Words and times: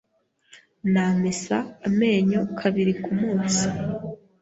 Namesa 0.93 1.57
amenyo 1.87 2.41
kabiri 2.59 2.93
kumunsi. 3.03 3.67